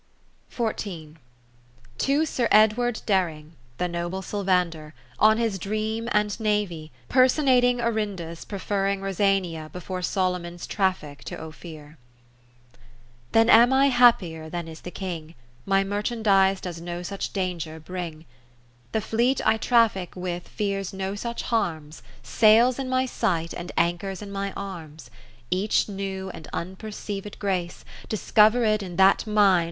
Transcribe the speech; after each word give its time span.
30 0.49 1.13
To 1.99 2.25
Sir 2.25 2.47
Edward 2.49 3.03
Dering 3.05 3.51
(the 3.77 3.87
Noble 3.87 4.23
Silvander) 4.23 4.93
on 5.19 5.37
his 5.37 5.59
Dream 5.59 6.09
and 6.11 6.39
Navy, 6.39 6.91
person 7.07 7.47
ating 7.47 7.79
Orinda's 7.79 8.43
preferring 8.43 9.01
Rosania 9.01 9.69
before 9.71 10.01
Solomon's 10.01 10.65
Traffic 10.65 11.23
to 11.25 11.39
Ophir 11.39 11.99
Then 13.31 13.47
am 13.47 13.71
I 13.71 13.89
happier 13.89 14.49
than 14.49 14.67
is 14.67 14.81
the 14.81 14.89
King; 14.89 15.35
My 15.67 15.83
merchatidise 15.83 16.59
does 16.61 16.81
no 16.81 17.03
such 17.03 17.31
danger 17.31 17.79
bring: 17.79 18.25
(517) 18.93 18.93
The 18.93 19.01
fleet 19.01 19.41
I 19.45 19.57
traffic 19.57 20.15
with 20.15 20.47
fears 20.47 20.91
no 20.91 21.13
such 21.13 21.43
harms, 21.43 22.01
Sails 22.23 22.79
in 22.79 22.89
my 22.89 23.05
sight, 23.05 23.53
and 23.53 23.71
anchors 23.77 24.23
iti 24.23 24.31
my 24.31 24.51
arms. 24.53 25.11
Each 25.51 25.87
new 25.87 26.31
and 26.31 26.47
unperceived 26.51 27.37
grace 27.37 27.85
Discovered 28.09 28.81
in 28.81 28.95
that 28.95 29.27
mind 29.27 29.59
a? 29.59 29.59